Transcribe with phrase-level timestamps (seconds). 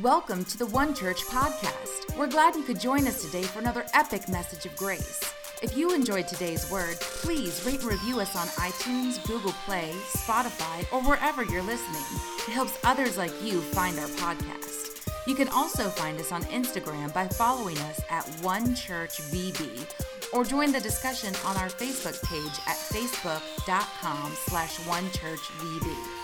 [0.00, 2.16] Welcome to the One Church podcast.
[2.16, 5.22] We're glad you could join us today for another epic message of grace.
[5.62, 10.90] If you enjoyed today's word, please rate and review us on iTunes, Google Play, Spotify,
[10.94, 12.02] or wherever you're listening.
[12.48, 15.06] It helps others like you find our podcast.
[15.26, 19.84] You can also find us on Instagram by following us at One Church VB
[20.32, 26.21] or join the discussion on our Facebook page at facebook.com slash onechurchvb.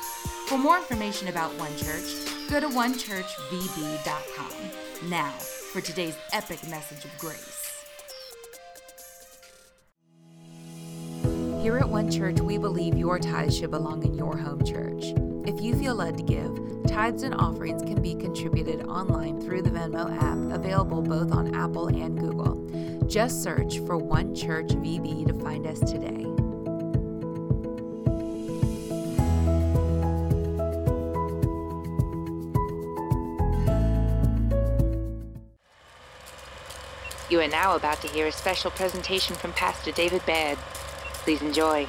[0.49, 2.15] For more information about One Church,
[2.49, 5.11] go to onechurchvb.com.
[5.11, 7.85] Now, for today's epic message of grace.
[11.61, 15.13] Here at One Church, we believe your tithes should belong in your home church.
[15.47, 19.71] If you feel led to give, tithes and offerings can be contributed online through the
[19.71, 22.57] Venmo app, available both on Apple and Google.
[23.07, 26.25] Just search for One Church VB to find us today.
[37.39, 40.59] You are now about to hear a special presentation from Pastor David Baird.
[41.23, 41.87] Please enjoy.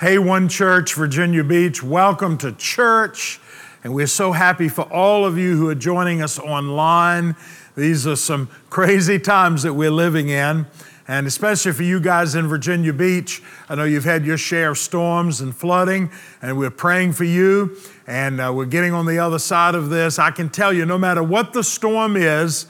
[0.00, 3.38] Hey, One Church, Virginia Beach, welcome to church.
[3.84, 7.36] And we're so happy for all of you who are joining us online.
[7.76, 10.66] These are some crazy times that we're living in.
[11.08, 14.78] And especially for you guys in Virginia Beach, I know you've had your share of
[14.78, 17.76] storms and flooding, and we're praying for you.
[18.06, 20.18] And uh, we're getting on the other side of this.
[20.18, 22.66] I can tell you, no matter what the storm is,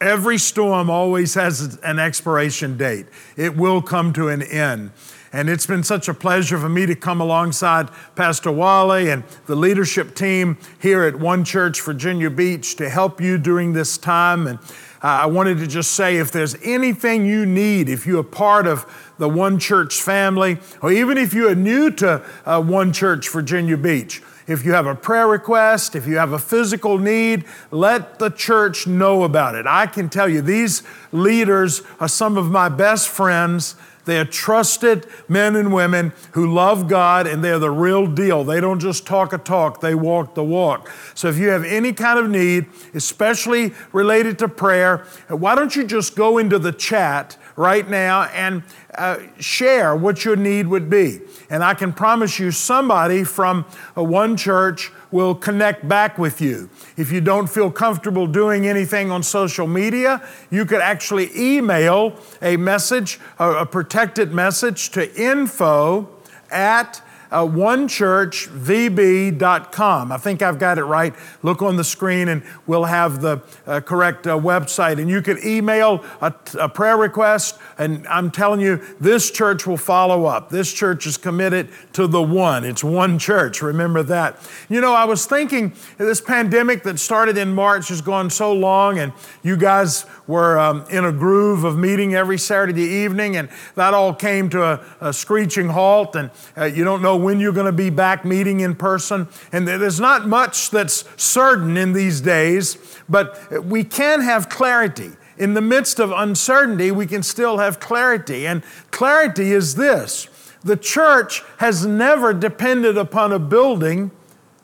[0.00, 3.06] every storm always has an expiration date.
[3.36, 4.92] It will come to an end.
[5.32, 9.54] And it's been such a pleasure for me to come alongside Pastor Wally and the
[9.54, 14.48] leadership team here at One Church Virginia Beach to help you during this time.
[14.48, 14.58] And
[15.02, 18.84] uh, I wanted to just say if there's anything you need, if you're part of
[19.18, 23.78] the One Church family, or even if you are new to uh, One Church Virginia
[23.78, 28.30] Beach, if you have a prayer request, if you have a physical need, let the
[28.30, 29.66] church know about it.
[29.66, 33.76] I can tell you, these leaders are some of my best friends.
[34.10, 38.42] They are trusted men and women who love God and they're the real deal.
[38.42, 40.90] They don't just talk a talk, they walk the walk.
[41.14, 45.84] So if you have any kind of need, especially related to prayer, why don't you
[45.84, 51.20] just go into the chat right now and uh, share what your need would be?
[51.48, 56.70] And I can promise you, somebody from a one church will connect back with you.
[56.96, 62.56] If you don't feel comfortable doing anything on social media, you could actually email a
[62.56, 66.08] message, a, protected message to info
[66.50, 70.12] at uh, onechurchvb.com.
[70.12, 71.14] I think I've got it right.
[71.42, 75.00] Look on the screen and we'll have the uh, correct uh, website.
[75.00, 79.78] And you can email a, a, prayer request, and I'm telling you, this church will
[79.78, 80.50] follow up.
[80.50, 82.62] This church is committed to the one.
[82.62, 83.62] It's one church.
[83.62, 84.36] Remember that.
[84.68, 88.98] You know, I was thinking this pandemic that started in March has gone so long,
[88.98, 93.94] and you guys were um, in a groove of meeting every Saturday evening, and that
[93.94, 97.64] all came to a, a screeching halt, and uh, you don't know when you're going
[97.64, 99.26] to be back meeting in person.
[99.52, 102.76] And there's not much that's certain in these days,
[103.08, 105.12] but we can have clarity.
[105.40, 108.46] In the midst of uncertainty, we can still have clarity.
[108.46, 110.28] And clarity is this
[110.62, 114.10] the church has never depended upon a building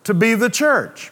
[0.05, 1.11] to be the church.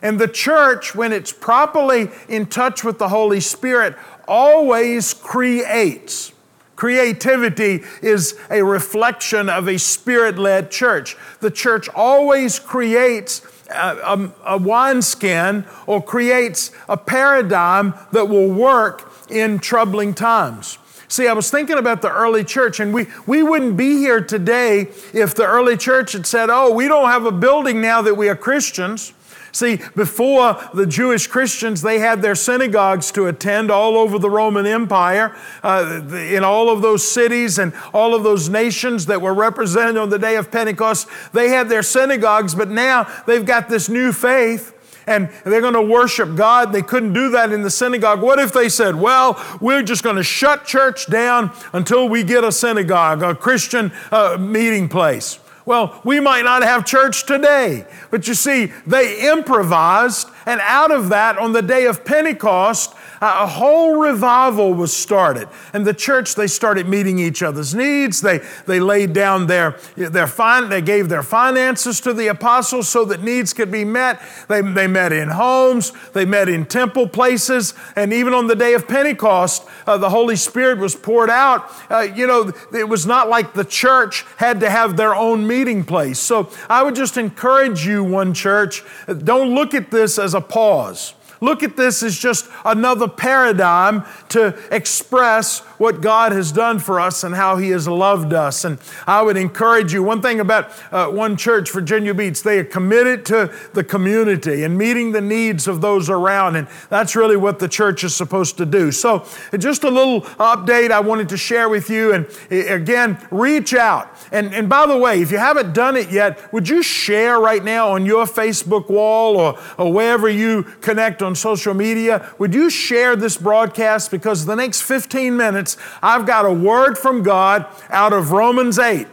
[0.00, 3.94] And the church, when it's properly in touch with the Holy Spirit,
[4.26, 6.32] always creates.
[6.74, 11.16] Creativity is a reflection of a spirit led church.
[11.40, 13.40] The church always creates
[13.74, 20.78] a, a, wineskin or creates a paradigm that will work in troubling times.
[21.08, 24.88] See, I was thinking about the early church, and we, we wouldn't be here today
[25.12, 28.28] if the early church had said, Oh, we don't have a building now that we
[28.28, 29.12] are Christians.
[29.54, 34.66] See, before the Jewish Christians, they had their synagogues to attend all over the Roman
[34.66, 39.96] Empire, uh, in all of those cities and all of those nations that were represented
[39.96, 41.06] on the day of Pentecost.
[41.32, 44.72] They had their synagogues, but now they've got this new faith
[45.06, 46.72] and they're going to worship God.
[46.72, 48.22] They couldn't do that in the synagogue.
[48.22, 52.42] What if they said, well, we're just going to shut church down until we get
[52.42, 55.38] a synagogue, a Christian uh, meeting place?
[55.66, 61.08] Well, we might not have church today, but you see, they improvised And out of
[61.08, 65.48] that, on the day of Pentecost, a whole revival was started.
[65.72, 68.20] And the church, they started meeting each other's needs.
[68.20, 73.04] They, they laid down their, their fin- they gave their finances to the apostles so
[73.06, 74.20] that needs could be met.
[74.48, 78.74] They, they met in homes, they met in temple places, and even on the day
[78.74, 81.70] of Pentecost, uh, the Holy Spirit was poured out.
[81.90, 85.84] Uh, you know, it was not like the church had to have their own meeting
[85.84, 86.18] place.
[86.18, 91.14] So I would just encourage you, one church, don't look at this as a pause.
[91.40, 97.24] Look at this as just another paradigm to express what God has done for us
[97.24, 98.64] and how He has loved us.
[98.64, 102.64] And I would encourage you one thing about uh, One Church, Virginia Beach, they are
[102.64, 106.56] committed to the community and meeting the needs of those around.
[106.56, 108.92] And that's really what the church is supposed to do.
[108.92, 109.26] So,
[109.58, 112.12] just a little update I wanted to share with you.
[112.12, 114.10] And again, reach out.
[114.32, 117.62] And, and by the way, if you haven't done it yet, would you share right
[117.62, 122.32] now on your Facebook wall or, or wherever you connect on social media?
[122.38, 124.10] Would you share this broadcast?
[124.10, 129.06] Because the next 15 minutes, I've got a word from God out of Romans 8.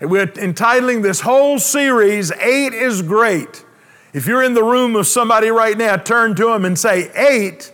[0.00, 3.64] We're entitling this whole series, Eight is Great.
[4.12, 7.72] If you're in the room with somebody right now, turn to them and say, Eight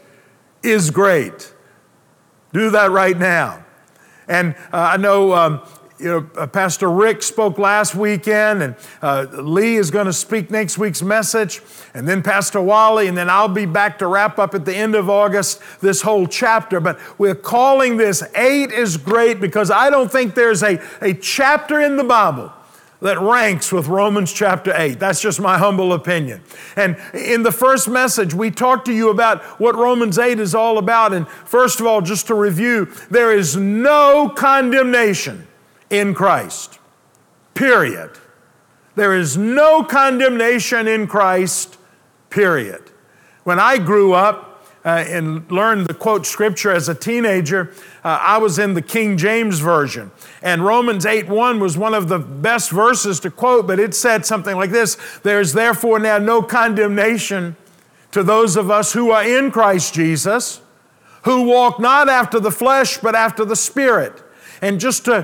[0.63, 1.55] is great.
[2.53, 3.65] Do that right now.
[4.27, 5.61] And uh, I know um,
[6.01, 10.51] you know, uh, Pastor Rick spoke last weekend, and uh, Lee is going to speak
[10.51, 11.61] next week's message,
[11.95, 14.95] and then Pastor Wally, and then I'll be back to wrap up at the end
[14.95, 16.81] of August this whole chapter.
[16.81, 21.81] But we're calling this Eight is Great because I don't think there's a, a chapter
[21.81, 22.53] in the Bible
[23.01, 24.99] that ranks with Romans chapter 8.
[24.99, 26.43] That's just my humble opinion.
[26.77, 30.77] And in the first message, we talked to you about what Romans 8 is all
[30.77, 31.13] about.
[31.15, 35.47] And first of all, just to review, there is no condemnation
[35.91, 36.79] in Christ.
[37.55, 38.13] Period.
[38.95, 41.77] There is no condemnation in Christ,
[42.31, 42.83] period.
[43.45, 44.51] When I grew up,
[44.85, 47.73] uh, and learned the quote scripture as a teenager,
[48.03, 50.11] uh, I was in the King James Version.
[50.43, 54.25] And Romans 8 1 was one of the best verses to quote, but it said
[54.25, 57.57] something like this There's therefore now no condemnation
[58.13, 60.61] to those of us who are in Christ Jesus,
[61.25, 64.23] who walk not after the flesh, but after the Spirit.
[64.63, 65.23] And just to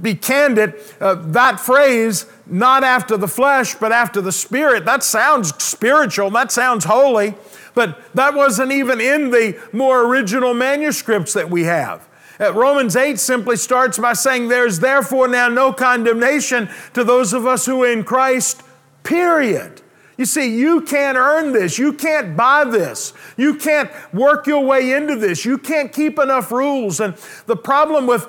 [0.00, 5.52] be candid, uh, that phrase, not after the flesh, but after the spirit, that sounds
[5.62, 7.34] spiritual, that sounds holy,
[7.74, 12.08] but that wasn't even in the more original manuscripts that we have.
[12.40, 17.46] Uh, Romans 8 simply starts by saying, There's therefore now no condemnation to those of
[17.46, 18.62] us who are in Christ,
[19.02, 19.82] period.
[20.18, 21.78] You see, you can't earn this.
[21.78, 23.12] You can't buy this.
[23.36, 25.44] You can't work your way into this.
[25.44, 26.98] You can't keep enough rules.
[26.98, 27.14] And
[27.46, 28.26] the problem with,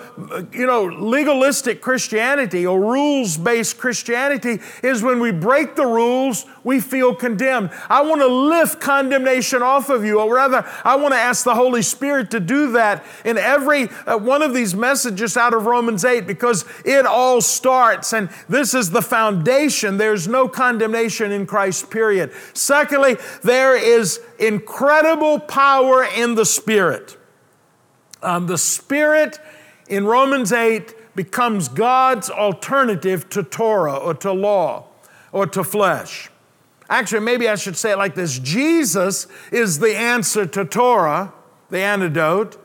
[0.53, 6.79] you know, legalistic Christianity or rules based Christianity is when we break the rules, we
[6.79, 7.71] feel condemned.
[7.89, 11.55] I want to lift condemnation off of you, or rather, I want to ask the
[11.55, 16.05] Holy Spirit to do that in every uh, one of these messages out of Romans
[16.05, 19.97] 8 because it all starts, and this is the foundation.
[19.97, 22.31] There's no condemnation in Christ, period.
[22.53, 27.17] Secondly, there is incredible power in the Spirit.
[28.21, 29.39] Um, the Spirit
[29.87, 34.85] in Romans 8 becomes God's alternative to Torah or to law
[35.31, 36.29] or to flesh.
[36.89, 41.33] Actually, maybe I should say it like this Jesus is the answer to Torah,
[41.69, 42.57] the antidote,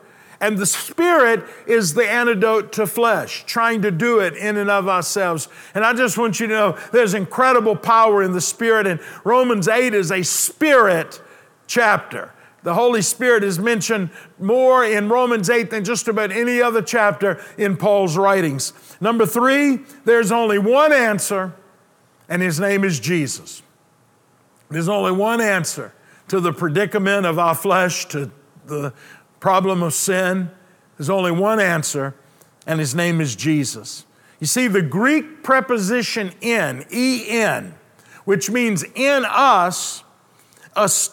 [0.44, 4.88] and the Spirit is the antidote to flesh, trying to do it in and of
[4.88, 5.48] ourselves.
[5.74, 9.68] And I just want you to know there's incredible power in the Spirit, and Romans
[9.68, 11.22] 8 is a Spirit
[11.66, 12.30] chapter.
[12.62, 17.42] The Holy Spirit is mentioned more in Romans 8 than just about any other chapter
[17.56, 18.74] in Paul's writings.
[19.00, 21.54] Number three, there's only one answer,
[22.28, 23.62] and his name is Jesus.
[24.68, 25.94] There's only one answer
[26.28, 28.30] to the predicament of our flesh, to
[28.66, 28.92] the
[29.44, 30.50] problem of sin.
[30.96, 32.14] There's only one answer,
[32.66, 34.06] and his name is Jesus.
[34.40, 37.74] You see, the Greek preposition in, en,
[38.24, 40.02] which means in us,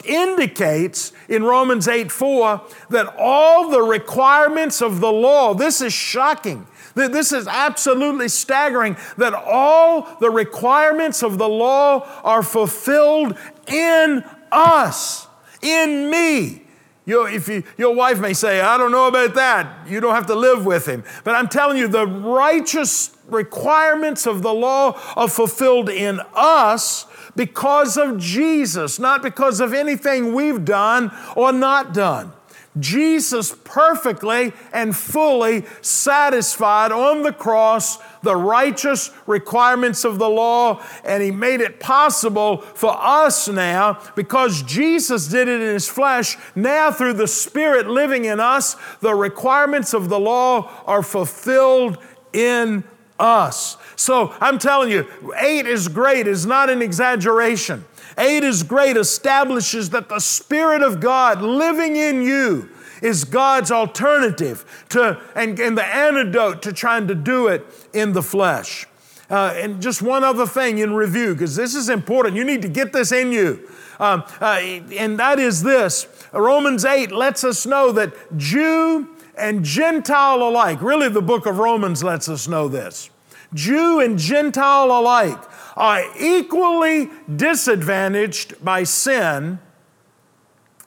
[0.06, 2.62] indicates in Romans 8 4
[2.92, 6.66] that all the requirements of the law, this is shocking.
[6.96, 14.24] This is absolutely staggering that all the requirements of the law are fulfilled in
[14.54, 15.28] us,
[15.62, 16.62] in me.
[17.06, 19.88] You, if you, your wife may say, I don't know about that.
[19.88, 21.04] You don't have to live with him.
[21.24, 27.98] But I'm telling you, the righteous requirements of the law are fulfilled in us because
[27.98, 32.34] of Jesus, not because of anything we've done or not done.
[32.80, 41.24] Jesus perfectly and fully satisfied on the cross the righteous requirements of the law, and
[41.24, 46.92] He made it possible for us now, because Jesus did it in His flesh, now
[46.92, 51.98] through the Spirit living in us, the requirements of the law are fulfilled
[52.32, 52.84] in
[53.20, 53.78] us.
[53.96, 57.86] So I'm telling you, eight is great, is not an exaggeration.
[58.18, 62.70] Eight is great, establishes that the Spirit of God living in you
[63.02, 68.22] is God's alternative to, and, and the antidote to trying to do it in the
[68.22, 68.86] flesh.
[69.30, 72.36] Uh, and just one other thing in review, because this is important.
[72.36, 73.68] You need to get this in you.
[74.00, 74.60] Um, uh,
[74.98, 81.08] and that is this Romans 8 lets us know that Jew and Gentile alike, really,
[81.08, 83.10] the book of Romans lets us know this.
[83.54, 85.40] Jew and Gentile alike
[85.82, 89.58] are equally disadvantaged by sin.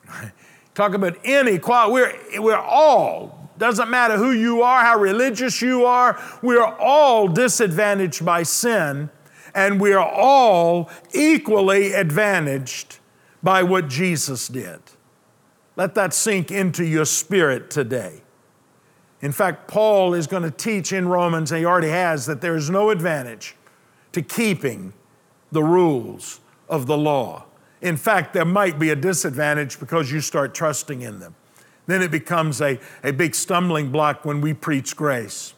[0.74, 1.92] Talk about inequality.
[1.92, 8.24] We're, we're all, doesn't matter who you are, how religious you are, we're all disadvantaged
[8.24, 9.10] by sin,
[9.52, 13.00] and we're all equally advantaged
[13.42, 14.80] by what Jesus did.
[15.74, 18.22] Let that sink into your spirit today.
[19.20, 22.54] In fact, Paul is going to teach in Romans, and he already has, that there
[22.54, 23.56] is no advantage
[24.14, 24.92] to keeping
[25.52, 27.44] the rules of the law.
[27.80, 31.34] In fact, there might be a disadvantage because you start trusting in them.
[31.86, 35.52] Then it becomes a, a big stumbling block when we preach grace.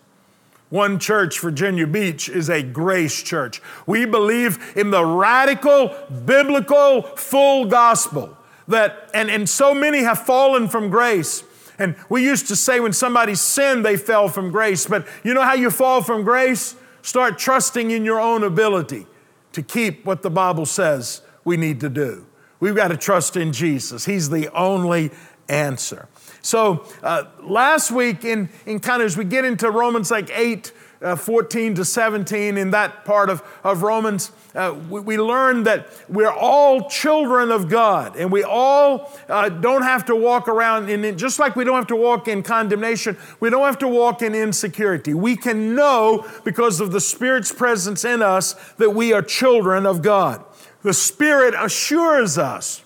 [0.68, 3.62] One church, Virginia Beach, is a grace church.
[3.86, 5.94] We believe in the radical,
[6.24, 8.36] biblical, full gospel
[8.66, 11.44] that, and, and so many have fallen from grace
[11.78, 14.86] and we used to say when somebody sinned, they fell from grace.
[14.86, 16.74] But you know how you fall from grace?
[17.06, 19.06] Start trusting in your own ability
[19.52, 22.26] to keep what the Bible says we need to do.
[22.58, 25.12] We've got to trust in Jesus, He's the only
[25.48, 26.08] answer.
[26.42, 30.72] So, uh, last week, in, in kind of as we get into Romans like 8,
[31.02, 35.88] uh, 14 to 17 in that part of, of Romans, uh, we, we learn that
[36.08, 41.16] we're all children of God and we all uh, don't have to walk around in,
[41.18, 44.34] just like we don't have to walk in condemnation, we don't have to walk in
[44.34, 45.14] insecurity.
[45.14, 50.02] We can know because of the Spirit's presence in us that we are children of
[50.02, 50.44] God.
[50.82, 52.82] The Spirit assures us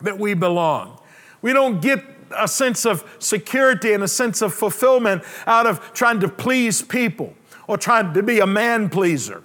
[0.00, 0.98] that we belong.
[1.42, 6.20] We don't get a sense of security and a sense of fulfillment out of trying
[6.20, 7.34] to please people
[7.66, 9.42] or trying to be a man pleaser,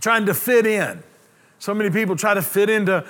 [0.00, 1.02] trying to fit in.
[1.58, 3.06] So many people try to fit into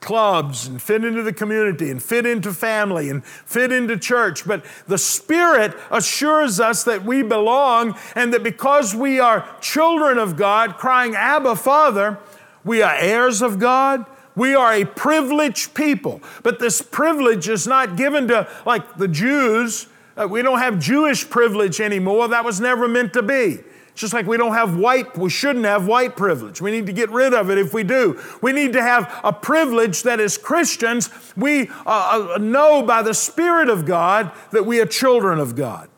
[0.00, 4.44] clubs and fit into the community and fit into family and fit into church.
[4.44, 10.36] But the Spirit assures us that we belong and that because we are children of
[10.36, 12.18] God, crying, Abba, Father,
[12.64, 14.04] we are heirs of God
[14.36, 19.86] we are a privileged people, but this privilege is not given to like the Jews.
[20.16, 22.28] Uh, we don't have Jewish privilege anymore.
[22.28, 23.60] That was never meant to be.
[23.88, 26.60] It's Just like we don't have white, we shouldn't have white privilege.
[26.60, 28.20] We need to get rid of it if we do.
[28.42, 33.14] We need to have a privilege that as Christians, we uh, uh know by the
[33.14, 35.88] Spirit of God that we are children of God.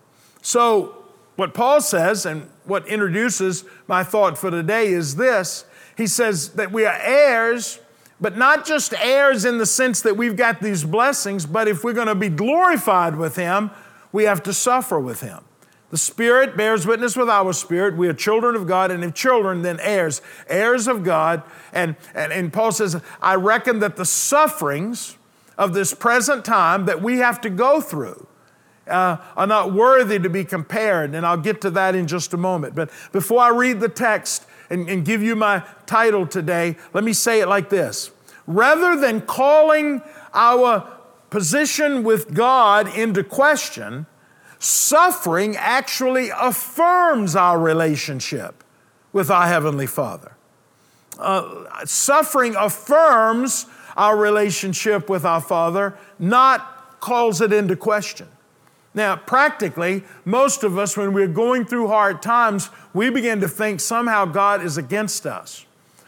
[0.43, 0.95] So,
[1.35, 5.65] what Paul says, and what introduces my thought for today, is this
[5.97, 7.81] he says that we are heirs
[8.21, 11.93] but not just heirs in the sense that we've got these blessings, but if we're
[11.93, 13.71] going to be glorified with Him,
[14.13, 15.45] we have to suffer with Him.
[15.91, 17.97] The Spirit bears witness with our spirit.
[17.97, 21.43] We are children of God, and if children, then heirs, heirs of God.
[21.73, 25.17] And, and, and Paul says, I reckon that the sufferings
[25.57, 28.27] of this present time that we have to go through
[28.87, 31.15] uh, are not worthy to be compared.
[31.15, 32.75] And I'll get to that in just a moment.
[32.75, 37.13] But before I read the text, and, and give you my title today, let me
[37.13, 38.11] say it like this
[38.47, 40.89] Rather than calling our
[41.31, 44.07] position with God into question,
[44.59, 48.65] suffering actually affirms our relationship
[49.13, 50.33] with our Heavenly Father.
[51.19, 58.29] Uh, suffering affirms our relationship with our Father, not calls it into question.
[58.99, 63.79] Now, practically, most of us, when we're going through hard times, we begin to think
[63.79, 65.65] somehow God is against us.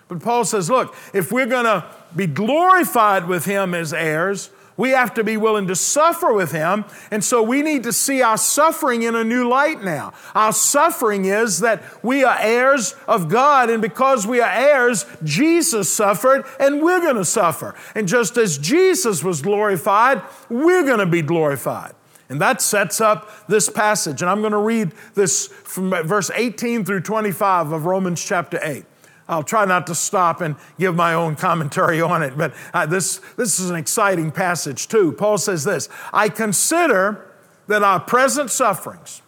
[0.08, 1.84] But Paul says, look, if we're going to
[2.16, 6.84] be glorified with Him as heirs, we have to be willing to suffer with Him.
[7.12, 10.12] And so we need to see our suffering in a new light now.
[10.34, 15.94] Our suffering is that we are heirs of God, and because we are heirs, Jesus
[15.94, 17.76] suffered, and we're going to suffer.
[17.94, 21.94] And just as Jesus was glorified, we're going to be glorified.
[22.30, 24.22] And that sets up this passage.
[24.22, 28.84] And I'm going to read this from verse 18 through 25 of Romans chapter 8.
[29.28, 33.20] I'll try not to stop and give my own commentary on it, but uh, this,
[33.36, 35.12] this is an exciting passage too.
[35.12, 37.26] Paul says this I consider
[37.66, 39.22] that our present sufferings,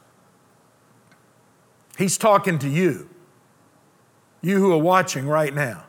[1.98, 3.08] he's talking to you,
[4.42, 5.84] you who are watching right now,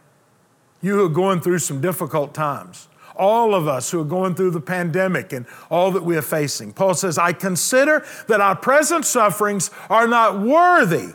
[0.81, 4.51] you who are going through some difficult times all of us who are going through
[4.51, 6.73] the pandemic and all that we are facing.
[6.73, 11.13] Paul says, I consider that our present sufferings are not worthy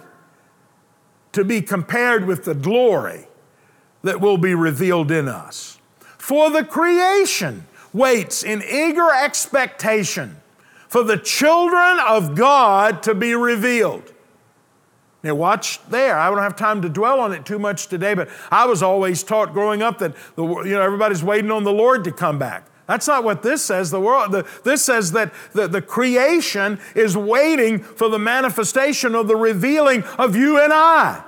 [1.32, 3.28] to be compared with the glory
[4.02, 5.78] that will be revealed in us.
[6.16, 10.36] For the creation waits in eager expectation
[10.88, 14.12] for the children of God to be revealed.
[15.22, 16.16] Now, watch there.
[16.16, 19.24] I don't have time to dwell on it too much today, but I was always
[19.24, 22.68] taught growing up that the, you know, everybody's waiting on the Lord to come back.
[22.86, 23.90] That's not what this says.
[23.90, 29.28] The world, the, this says that the, the creation is waiting for the manifestation of
[29.28, 31.22] the revealing of you and I.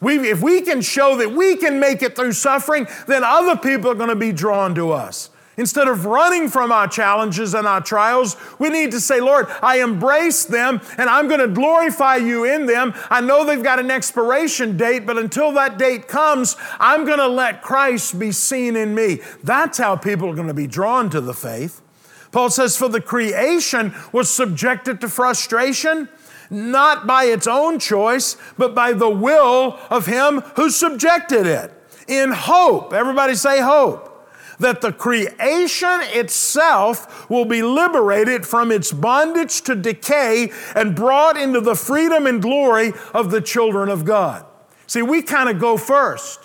[0.00, 3.90] We, if we can show that we can make it through suffering, then other people
[3.90, 5.30] are going to be drawn to us.
[5.58, 9.82] Instead of running from our challenges and our trials, we need to say, Lord, I
[9.82, 12.94] embrace them and I'm going to glorify you in them.
[13.10, 17.28] I know they've got an expiration date, but until that date comes, I'm going to
[17.28, 19.20] let Christ be seen in me.
[19.44, 21.82] That's how people are going to be drawn to the faith.
[22.30, 26.08] Paul says, For the creation was subjected to frustration,
[26.48, 31.72] not by its own choice, but by the will of him who subjected it.
[32.08, 34.11] In hope, everybody say hope
[34.58, 41.60] that the creation itself will be liberated from its bondage to decay and brought into
[41.60, 44.44] the freedom and glory of the children of God.
[44.86, 46.40] See, we kind of go first.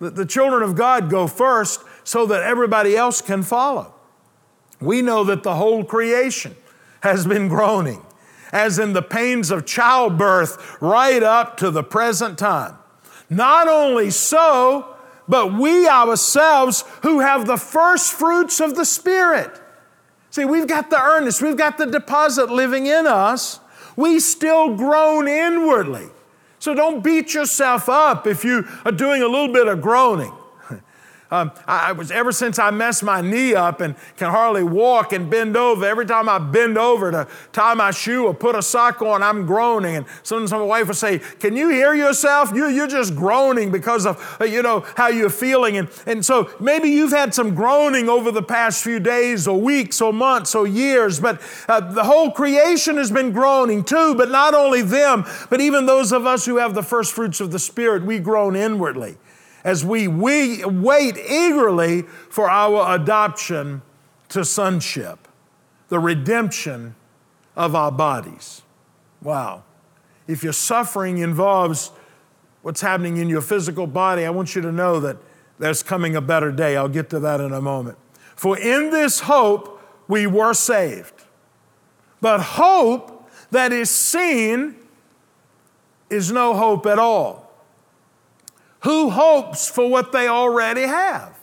[0.00, 3.94] The, the children of God go first so that everybody else can follow.
[4.80, 6.54] We know that the whole creation
[7.02, 8.04] has been groaning,
[8.52, 12.76] as in the pains of childbirth, right up to the present time.
[13.28, 14.96] Not only so,
[15.28, 19.60] but we ourselves who have the first fruits of the Spirit.
[20.30, 23.60] See, we've got the earnest, we've got the deposit living in us.
[23.96, 26.08] We still groan inwardly.
[26.60, 30.32] So don't beat yourself up if you are doing a little bit of groaning.
[31.30, 35.12] Um, I, I, was ever since I messed my knee up and can hardly walk
[35.12, 35.84] and bend over.
[35.84, 39.44] Every time I bend over to tie my shoe or put a sock on, I'm
[39.44, 39.96] groaning.
[39.96, 42.50] And sometimes my wife will say, "Can you hear yourself?
[42.54, 46.50] You, you're just groaning because of uh, you know how you're feeling." And and so
[46.60, 50.66] maybe you've had some groaning over the past few days or weeks or months or
[50.66, 51.20] years.
[51.20, 54.14] But uh, the whole creation has been groaning too.
[54.14, 57.50] But not only them, but even those of us who have the first fruits of
[57.50, 59.18] the Spirit, we groan inwardly
[59.64, 63.82] as we, we wait eagerly for our adoption
[64.30, 65.28] to sonship,
[65.88, 66.94] the redemption
[67.56, 68.62] of our bodies.
[69.22, 69.64] Wow.
[70.26, 71.90] If your suffering involves
[72.62, 75.16] what's happening in your physical body, I want you to know that
[75.58, 76.76] there's coming a better day.
[76.76, 77.98] I'll get to that in a moment.
[78.36, 81.14] For in this hope we were saved.
[82.20, 84.76] But hope that is seen
[86.10, 87.47] is no hope at all.
[88.80, 91.34] Who hopes for what they already have?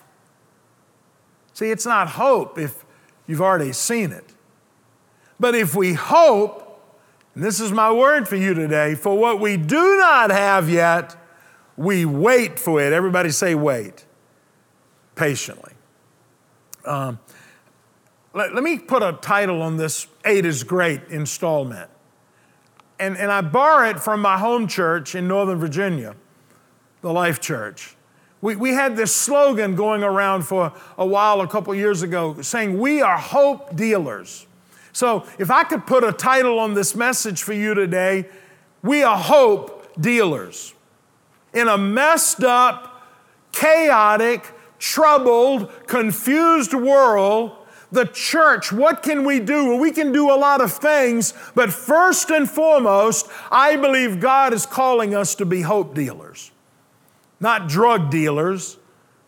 [1.54, 2.86] See, it's not hope if
[3.28, 4.34] you've already seen it.
[5.40, 6.82] But if we hope,
[7.34, 11.16] and this is my word for you today, for what we do not have yet,
[11.78, 12.94] we wait for it.
[12.94, 14.06] Everybody say, wait
[15.16, 15.74] patiently.
[16.86, 17.20] Um,
[18.34, 21.90] let, let, me put a title on this Eight is Great installment.
[23.00, 26.16] And, and I borrow it from my home church in Northern Virginia
[27.06, 27.96] the Life Church.
[28.42, 32.80] We, we had this slogan going around for a while, a couple years ago, saying,
[32.80, 34.48] We are hope dealers.
[34.92, 38.28] So if I could put a title on this message for you today,
[38.82, 40.74] We are hope dealers.
[41.54, 43.08] In a messed up,
[43.52, 47.56] chaotic, troubled, confused world,
[47.92, 49.70] the church, what can we do?
[49.70, 54.54] Well, we can do a lot of things, but first and foremost, I believe God
[54.54, 56.52] is calling us to be hope dealers.
[57.40, 58.78] Not drug dealers,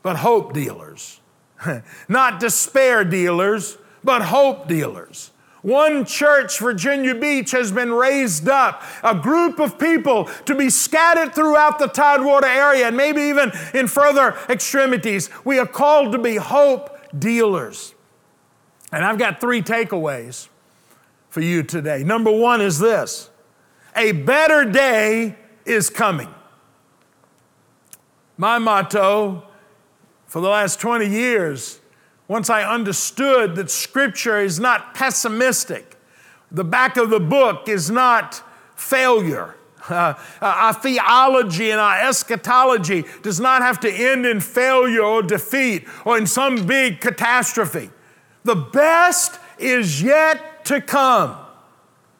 [0.03, 1.19] but hope dealers.
[2.07, 5.31] Not despair dealers, but hope dealers.
[5.61, 11.35] One church, Virginia Beach, has been raised up, a group of people to be scattered
[11.35, 15.29] throughout the Tidewater area and maybe even in further extremities.
[15.43, 17.95] We are called to be hope dealers.
[18.91, 20.47] And I've got three takeaways
[21.29, 22.03] for you today.
[22.03, 23.29] Number one is this
[23.95, 26.33] a better day is coming.
[28.37, 29.43] My motto
[30.27, 31.79] for the last 20 years,
[32.27, 35.97] once I understood that Scripture is not pessimistic,
[36.51, 38.43] the back of the book is not
[38.75, 39.55] failure.
[39.89, 45.87] Uh, our theology and our eschatology does not have to end in failure or defeat
[46.03, 47.89] or in some big catastrophe.
[48.43, 51.37] The best is yet to come.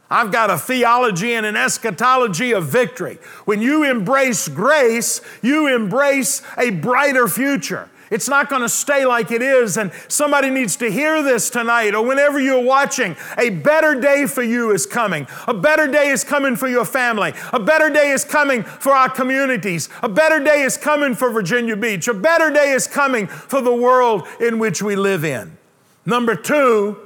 [0.10, 3.20] I've got a theology and an eschatology of victory.
[3.46, 7.90] When you embrace grace, you embrace a brighter future.
[8.10, 9.78] It's not going to stay like it is.
[9.78, 13.16] And somebody needs to hear this tonight or whenever you're watching.
[13.38, 15.28] A better day for you is coming.
[15.48, 17.34] A better day is coming for your family.
[17.52, 19.90] A better day is coming for our communities.
[20.04, 22.08] A better day is coming for Virginia Beach.
[22.08, 25.58] A better day is coming for the world in which we live in.
[26.06, 26.98] Number two,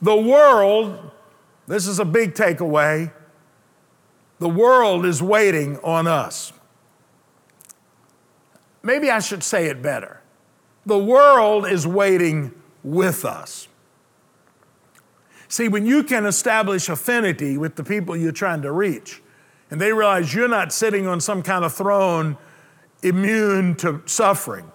[0.00, 1.12] the world,
[1.72, 3.10] this is a big takeaway,
[4.40, 6.52] the world is waiting on us.
[8.82, 10.20] Maybe I should say it better.
[10.84, 12.52] The world is waiting
[12.84, 13.68] with us.
[15.48, 19.22] See, when you can establish affinity with the people you're trying to reach,
[19.70, 22.36] and they realize you're not sitting on some kind of throne
[23.02, 24.70] immune to suffering,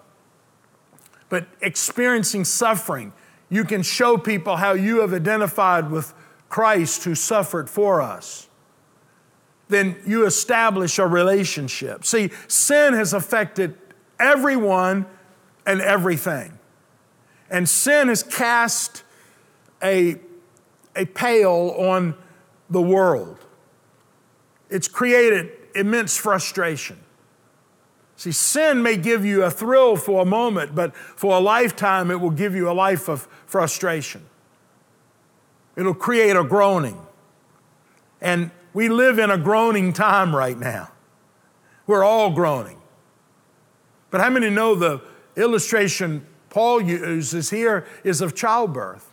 [1.29, 3.13] but experiencing suffering,
[3.49, 6.15] you can show people how you have identified with
[6.49, 8.47] Christ who suffered for us.
[9.69, 12.05] Then you establish a relationship.
[12.05, 13.77] See, sin has affected
[14.19, 15.05] everyone
[15.65, 16.57] and everything.
[17.49, 19.03] And sin has cast
[19.83, 20.15] a,
[20.95, 22.15] a pale on
[22.69, 23.37] the world.
[24.69, 26.97] It's created immense frustration.
[28.15, 32.19] See, sin may give you a thrill for a moment, but for a lifetime, it
[32.19, 34.25] will give you a life of frustration.
[35.77, 36.99] It'll create a groaning.
[38.19, 40.91] And we live in a groaning time right now.
[41.85, 42.81] We're all groaning.
[44.11, 45.01] But how many know the
[45.37, 49.11] illustration Paul uses here is of childbirth.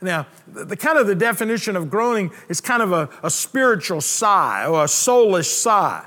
[0.00, 4.66] Now, the, kind of the definition of groaning is kind of a, a spiritual sigh
[4.66, 6.04] or a soulish sigh.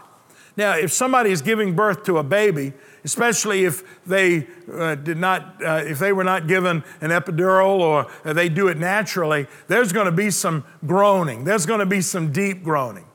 [0.58, 5.64] Now, if somebody is giving birth to a baby, especially if they uh, did not,
[5.64, 10.06] uh, if they were not given an epidural or they do it naturally, there's going
[10.06, 11.44] to be some groaning.
[11.44, 13.06] There's going to be some deep groaning.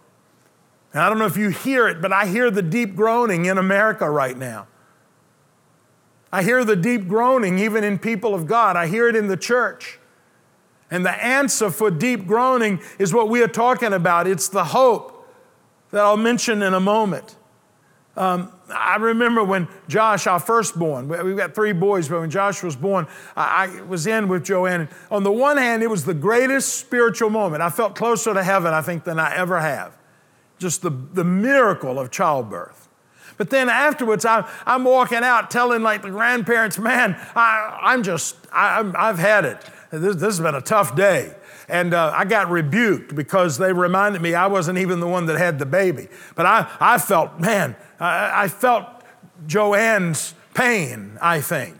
[0.94, 4.08] I don't know if you hear it, but I hear the deep groaning in America
[4.08, 4.68] right now.
[6.30, 8.76] I hear the deep groaning even in people of God.
[8.76, 9.98] I hear it in the church.
[10.90, 15.28] And the answer for deep groaning is what we are talking about it's the hope
[15.90, 17.36] that I'll mention in a moment.
[18.16, 22.76] Um, I remember when Josh, our firstborn, we've got three boys, but when Josh was
[22.76, 24.88] born, I, I was in with Joanne.
[25.10, 27.62] On the one hand, it was the greatest spiritual moment.
[27.62, 29.96] I felt closer to heaven, I think, than I ever have.
[30.58, 32.88] Just the, the miracle of childbirth.
[33.36, 38.36] But then afterwards, I, I'm walking out telling like the grandparents, man, I, am just,
[38.52, 39.60] I, have had it.
[39.90, 41.34] This, this, has been a tough day.
[41.68, 45.38] And uh, I got rebuked because they reminded me I wasn't even the one that
[45.38, 46.08] had the baby.
[46.34, 47.74] But I, I felt, man,
[48.04, 48.86] I, I felt
[49.46, 51.78] Joanne's pain, I think.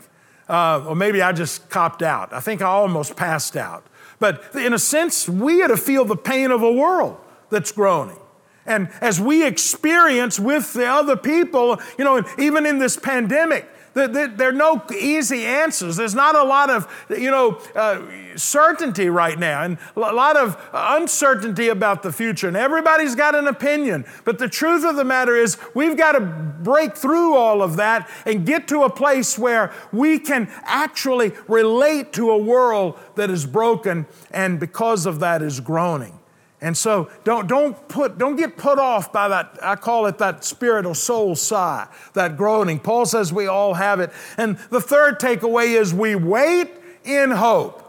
[0.48, 2.32] Uh, or maybe I just copped out.
[2.32, 3.86] I think I almost passed out.
[4.18, 7.18] But in a sense, we had to feel the pain of a world
[7.50, 8.18] that's groaning.
[8.66, 14.48] And as we experience with the other people, you know, even in this pandemic, there
[14.48, 15.96] are no easy answers.
[15.96, 18.02] There's not a lot of, you know, uh,
[18.36, 22.48] certainty right now and a lot of uncertainty about the future.
[22.48, 24.04] And everybody's got an opinion.
[24.24, 28.10] But the truth of the matter is, we've got to break through all of that
[28.26, 33.46] and get to a place where we can actually relate to a world that is
[33.46, 36.18] broken and because of that is groaning.
[36.64, 40.46] And so don't, don't, put, don't get put off by that, I call it that
[40.46, 42.80] spirit or soul sigh, that groaning.
[42.80, 44.10] Paul says we all have it.
[44.38, 46.70] And the third takeaway is we wait
[47.04, 47.82] in hope.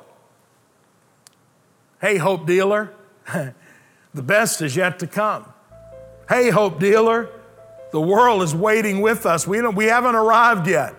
[2.02, 2.94] Hey, hope dealer,
[4.14, 5.46] the best is yet to come.
[6.28, 7.30] Hey, hope dealer,
[7.94, 9.48] the world is waiting with us.
[9.48, 10.96] We, don't, we haven't arrived yet.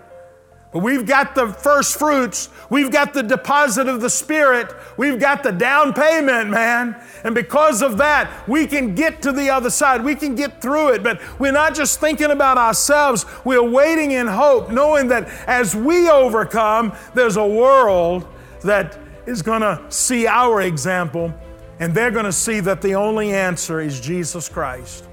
[0.72, 2.50] But we've got the first fruits.
[2.68, 4.74] We've got the deposit of the Spirit.
[4.96, 7.00] We've got the down payment, man.
[7.24, 10.04] And because of that, we can get to the other side.
[10.04, 11.02] We can get through it.
[11.02, 16.10] But we're not just thinking about ourselves, we're waiting in hope, knowing that as we
[16.10, 18.26] overcome, there's a world
[18.62, 21.34] that is going to see our example
[21.78, 25.04] and they're going to see that the only answer is Jesus Christ.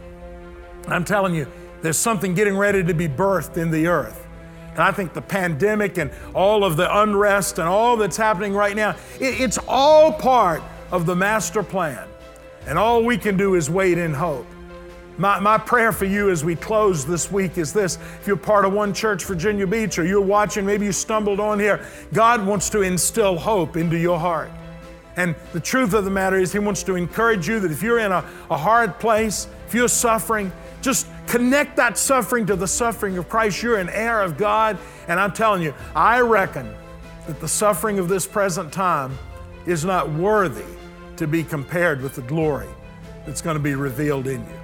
[0.87, 1.47] I'm telling you,
[1.81, 4.22] there's something getting ready to be birthed in the earth.
[4.73, 8.75] And I think the pandemic and all of the unrest and all that's happening right
[8.75, 12.07] now, it, it's all part of the master plan.
[12.65, 14.47] And all we can do is wait in hope.
[15.17, 17.97] My, my prayer for you as we close this week is this.
[18.19, 21.59] If you're part of One Church Virginia Beach or you're watching, maybe you stumbled on
[21.59, 24.49] here, God wants to instill hope into your heart.
[25.15, 27.99] And the truth of the matter is, He wants to encourage you that if you're
[27.99, 33.17] in a, a hard place, If you're suffering, just connect that suffering to the suffering
[33.17, 33.63] of Christ.
[33.63, 34.77] You're an heir of God.
[35.07, 36.71] And I'm telling you, I reckon
[37.25, 39.17] that the suffering of this present time
[39.65, 40.77] is not worthy
[41.15, 42.67] to be compared with the glory
[43.25, 44.59] that's going to be revealed in you.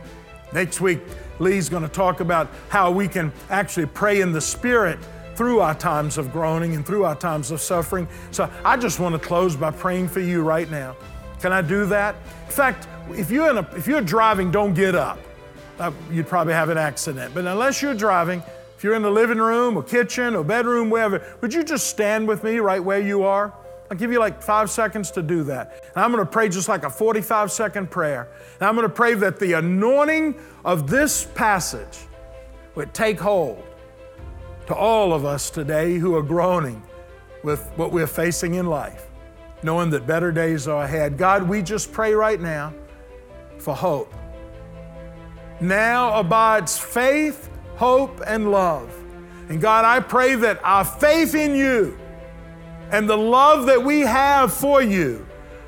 [0.54, 1.00] Next week,
[1.40, 5.00] Lee's going to talk about how we can actually pray in the Spirit
[5.34, 8.08] through our times of groaning and through our times of suffering.
[8.30, 10.96] So I just want to close by praying for you right now.
[11.42, 12.16] Can I do that?
[12.46, 15.18] In fact, if you're, a, if you're driving, don't get up.
[15.80, 17.34] Uh, you'd probably have an accident.
[17.34, 18.44] But unless you're driving,
[18.78, 22.28] if you're in the living room or kitchen or bedroom, wherever, would you just stand
[22.28, 23.54] with me right where you are?
[23.90, 25.84] I'll give you like five seconds to do that.
[25.96, 28.28] And I'm going to pray just like a 45 second prayer.
[28.60, 32.08] And I'm going to pray that the anointing of this passage
[32.76, 33.64] would take hold
[34.68, 36.84] to all of us today who are groaning
[37.44, 39.08] with what we're facing in life,
[39.64, 41.18] knowing that better days are ahead.
[41.18, 42.74] God, we just pray right now
[43.58, 44.14] for hope.
[45.62, 48.94] Now abides faith, hope, and love.
[49.50, 51.98] And God, I pray that our faith in you
[52.92, 55.26] and the love that we have for you,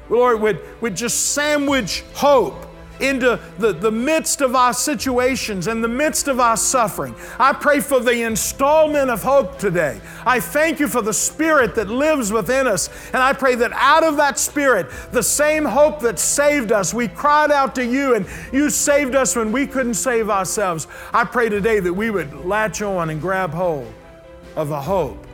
[0.10, 2.66] Lord, would, would just sandwich hope
[3.02, 7.16] into the, the midst of our situations and the midst of our suffering.
[7.40, 10.00] I pray for the installment of hope today.
[10.26, 12.90] I thank you for the Spirit that lives within us.
[13.14, 17.08] And I pray that out of that Spirit, the same hope that saved us, we
[17.08, 20.88] cried out to you and you saved us when we couldn't save ourselves.
[21.14, 23.92] I pray today that we would latch on and grab hold
[24.56, 25.26] of the hope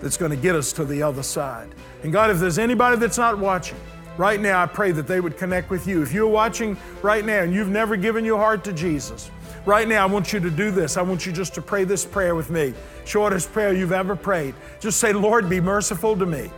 [0.00, 1.68] that's going to get us to the other side.
[2.02, 3.78] And God, if there's anybody that's not watching,
[4.16, 6.00] Right now, I pray that they would connect with you.
[6.02, 9.30] If you're watching right now and you've never given your heart to Jesus,
[9.66, 10.96] right now I want you to do this.
[10.96, 12.74] I want you just to pray this prayer with me.
[13.04, 14.54] Shortest prayer you've ever prayed.
[14.78, 16.48] Just say, Lord, be merciful to me.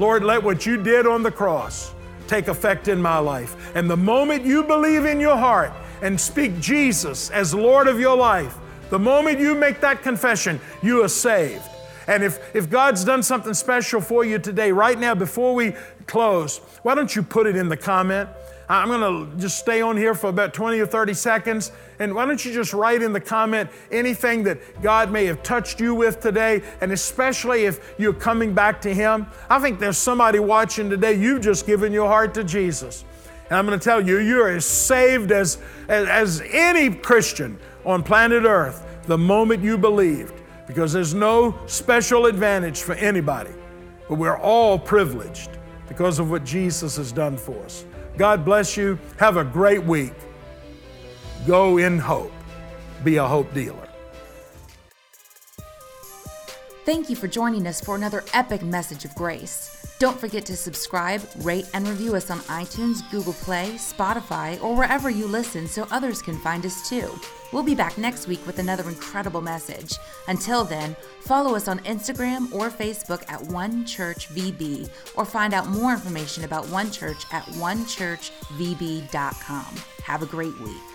[0.00, 1.92] Lord, let what you did on the cross
[2.26, 3.72] take effect in my life.
[3.76, 8.16] And the moment you believe in your heart and speak Jesus as Lord of your
[8.16, 8.56] life,
[8.90, 11.62] the moment you make that confession, you are saved.
[12.06, 15.74] And if, if God's done something special for you today, right now, before we
[16.08, 18.28] close, why don't you put it in the comment?
[18.70, 21.72] I'm going to just stay on here for about 20 or 30 seconds.
[21.98, 25.80] And why don't you just write in the comment anything that God may have touched
[25.80, 29.26] you with today, and especially if you're coming back to Him?
[29.48, 33.04] I think there's somebody watching today, you've just given your heart to Jesus.
[33.48, 35.56] And I'm going to tell you, you're as saved as,
[35.88, 40.34] as, as any Christian on planet Earth the moment you believed
[40.66, 43.52] because there's no special advantage for anybody,
[44.06, 45.57] but we're all privileged
[45.88, 47.84] because of what Jesus has done for us.
[48.16, 48.98] God bless you.
[49.18, 50.12] Have a great week.
[51.46, 52.32] Go in hope.
[53.04, 53.88] Be a hope dealer.
[56.84, 59.77] Thank you for joining us for another epic message of grace.
[59.98, 65.10] Don't forget to subscribe, rate, and review us on iTunes, Google Play, Spotify, or wherever
[65.10, 67.10] you listen so others can find us too.
[67.52, 69.94] We'll be back next week with another incredible message.
[70.28, 75.66] Until then, follow us on Instagram or Facebook at One Church VB, or find out
[75.66, 79.74] more information about One Church at onechurchvb.com.
[80.04, 80.87] Have a great week.